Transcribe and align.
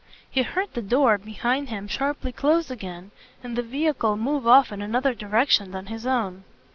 He 0.27 0.41
heard 0.41 0.73
the 0.73 0.81
door, 0.81 1.19
behind 1.19 1.69
him, 1.69 1.87
sharply 1.87 2.31
close 2.31 2.71
again 2.71 3.11
and 3.43 3.55
the 3.55 3.61
vehicle 3.61 4.17
move 4.17 4.47
off 4.47 4.71
in 4.71 4.81
another 4.81 5.13
direction 5.13 5.69
than 5.69 5.85
his 5.93 6.07
own. 6.07 6.43